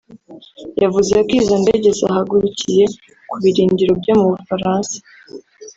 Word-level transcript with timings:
yavuze 0.81 1.13
ko 1.27 1.31
izo 1.39 1.55
ndege 1.63 1.89
zahagurukiye 1.99 2.83
ku 3.29 3.35
birindiro 3.43 3.93
byo 4.01 4.13
mu 4.19 4.27
Bufaransa 4.33 4.95